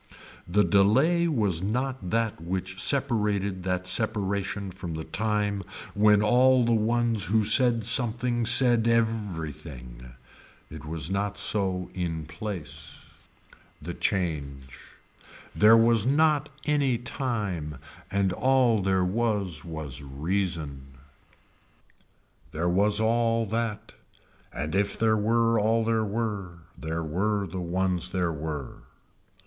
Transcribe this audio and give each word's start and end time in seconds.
The 0.47 0.63
delay 0.63 1.27
was 1.27 1.61
not 1.61 2.09
that 2.09 2.41
which 2.41 2.81
separated 2.81 3.61
that 3.65 3.85
separation 3.85 4.71
from 4.71 4.95
the 4.95 5.03
time 5.03 5.61
when 5.93 6.23
all 6.23 6.65
the 6.65 6.71
ones 6.71 7.25
who 7.25 7.43
said 7.43 7.85
something 7.85 8.43
said 8.47 8.87
every 8.87 9.51
thing. 9.51 10.13
It 10.71 10.85
was 10.85 11.11
not 11.11 11.37
so 11.37 11.91
in 11.93 12.25
place. 12.25 13.11
The 13.79 13.93
change. 13.93 14.79
There 15.55 15.77
was 15.77 16.07
not 16.07 16.49
any 16.65 16.97
time 16.97 17.77
and 18.09 18.33
all 18.33 18.81
there 18.81 19.05
was 19.05 19.63
was 19.63 20.01
reason. 20.01 20.97
There 22.51 22.69
was 22.69 22.99
all 22.99 23.45
that 23.45 23.93
and 24.51 24.73
if 24.73 24.97
there 24.97 25.15
were 25.17 25.59
all 25.59 25.83
there 25.85 26.05
were 26.05 26.57
there 26.75 27.03
were 27.03 27.45
the 27.45 27.61
ones 27.61 28.09
there 28.09 28.33
were. 28.33 28.79